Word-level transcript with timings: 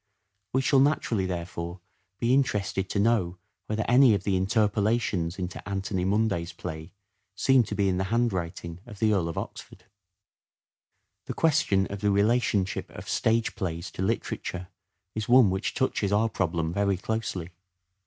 We 0.51 0.63
shall 0.63 0.79
naturally, 0.79 1.27
therefore, 1.27 1.79
be 2.19 2.33
interested 2.33 2.89
to 2.89 2.97
know 2.99 3.37
whether 3.67 3.85
any 3.87 4.15
of 4.15 4.23
the 4.23 4.35
interpolations 4.35 5.37
into 5.37 5.69
Anthony 5.69 6.05
Munday's 6.05 6.53
play 6.53 6.93
seem 7.35 7.61
to 7.65 7.75
be 7.75 7.87
in 7.87 7.99
the 7.99 8.05
handwriting 8.05 8.79
of 8.87 8.97
the 8.97 9.13
Earl 9.13 9.29
of 9.29 9.37
Oxford. 9.37 9.83
Stage 9.85 9.89
plays 9.89 11.25
The 11.25 11.33
question 11.35 11.87
of 11.91 12.01
the 12.01 12.09
relationship 12.09 12.89
of 12.89 13.07
stage 13.07 13.53
plays 13.53 13.91
to 13.91 14.01
literature 14.01 14.33
literature 14.33 14.67
is 15.13 15.29
one 15.29 15.51
which 15.51 15.75
touches 15.75 16.11
our 16.11 16.29
problem 16.29 16.73
very 16.73 16.97
closely. 16.97 17.51